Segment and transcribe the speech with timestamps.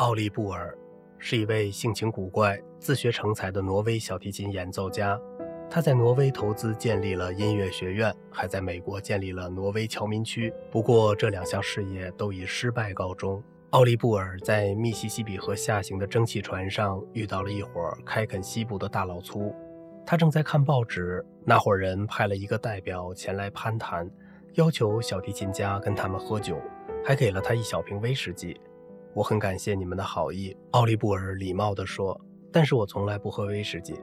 [0.00, 0.74] 奥利布尔
[1.18, 5.20] 是一位性情古怪、自学成才的挪威小提琴演奏家。
[5.68, 10.50] 他在挪威投资建立了音乐学院，还在美国建立了挪威侨民区。
[10.70, 13.42] 不过，这两项事业都以失败告终。
[13.72, 19.54] 奥利布尔在密西西比河下行的蒸汽船上遇到了一伙开垦西部的大老粗，
[20.06, 21.22] 他正在看报纸。
[21.44, 24.10] 那伙人派了一个代表前来攀谈，
[24.54, 26.58] 要求小提琴家跟他们喝酒，
[27.04, 28.58] 还给了他一小瓶威士忌。
[29.12, 32.18] 我很感谢你们的好意，奥利布尔礼貌地说，
[32.52, 33.94] 但是我从来不喝威士忌。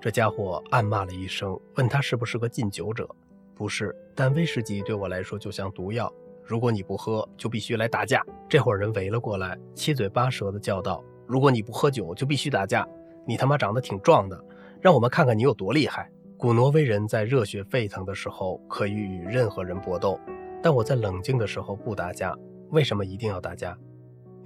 [0.00, 3.08] 这家伙暗骂了一声，问他是不是个禁酒者。
[3.56, 6.12] 不是，但威士忌对我来说就像毒药。
[6.44, 8.22] 如果你不喝，就必须来打架。
[8.48, 12.86] 这伙人围了过来，七嘴八舌地叫道：“如果你不喝酒，就必须打架。
[13.26, 14.40] 你他妈长得挺壮的，
[14.80, 16.08] 让我们看看你有多厉害。”
[16.38, 20.20] 古挪威人在热血沸腾的时候可以与任何人搏斗，
[20.62, 22.36] 但我在冷静的时候不打架。
[22.70, 23.76] 为什么一定要打架？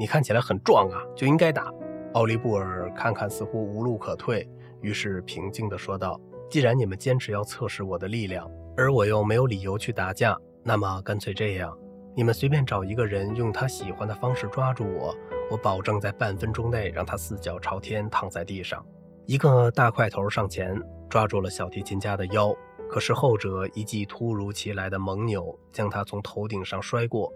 [0.01, 1.70] 你看起来很壮啊，就应该打。
[2.15, 4.48] 奥利布尔看看似乎无路可退，
[4.81, 11.77] 于是平静地说道：“既然你们坚持要测试我的力量，而我又没有理由去打架，那么干脆这样。”
[12.17, 15.15] 你们随便找一个人，用他喜欢的方式抓住我，
[15.51, 18.83] 我保证在半分钟内让他四脚朝天躺在地上。
[19.27, 22.56] 一个大块头上前抓住了小提琴家的腰，
[22.89, 27.31] 可是后者一记突如其来的猛扭将他从头顶上摔过，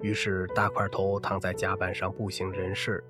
[0.00, 3.02] 于是大块头躺在甲板上不省人事。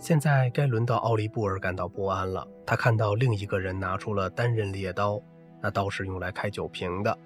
[0.00, 2.46] 现在该轮到奥利布尔感到不安了。
[2.66, 5.20] 他看到另一个人拿出了单刃猎刀，
[5.60, 7.16] 那刀是用来开酒瓶的，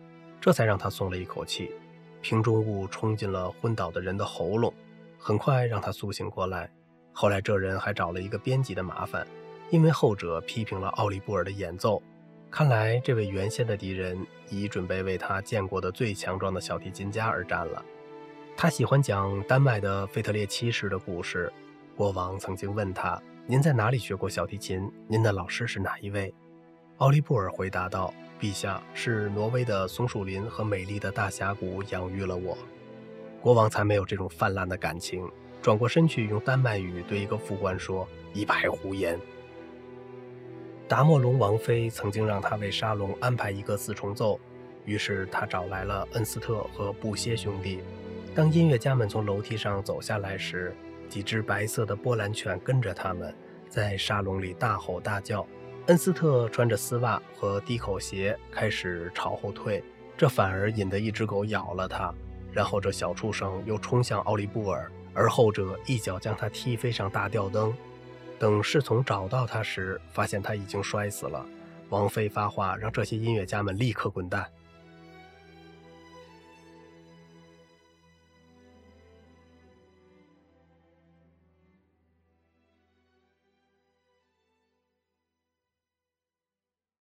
[0.40, 1.70] 这才让他松了一口气。
[2.20, 4.74] 瓶中物冲进了昏倒的人的喉咙，
[5.18, 6.68] 很快让他苏醒过来。
[7.12, 9.26] 后来这人还找了一个编辑的麻烦，
[9.70, 12.02] 因为后者批评了奥利布尔的演奏。
[12.50, 14.18] 看来这位原先的敌人
[14.50, 17.82] 已准备为他见过的最强壮的小提琴家而战了。
[18.58, 21.52] 他喜欢讲丹麦的费特列七世的故事。
[21.94, 24.90] 国王曾经问他：“您在哪里学过小提琴？
[25.06, 26.32] 您的老师是哪一位？”
[26.96, 28.12] 奥利布尔回答道。
[28.38, 32.56] 陛下是挪威的松树林和美丽的大峡谷养育了我，
[33.40, 35.26] 国王才没有这种泛滥的感情。
[35.62, 39.18] 转过身去，用丹麦语对一个副官说：“一派胡言。”
[40.86, 44.38] 达莫龙王妃曾经让他为沙龙安排一个四重奏，
[44.84, 47.80] 于是他找来了恩斯特和布歇兄弟。
[48.36, 50.76] 当音乐家们从楼梯上走下来时，
[51.08, 53.34] 几只白色的波兰犬跟着他们，
[53.66, 55.46] 在沙龙里大吼大叫。
[55.86, 59.82] 恩斯特穿着丝袜和低口鞋，开始朝后退，
[60.18, 62.12] 这反而引得一只狗咬了他。
[62.52, 67.74] 然后这小畜生又冲向奥利布尔，而后者一脚将他踢飞上大吊灯。
[68.38, 71.46] 等侍从找到他时，发现他已经摔死了。
[71.88, 74.46] 王妃发话让这些音乐家们立刻滚蛋。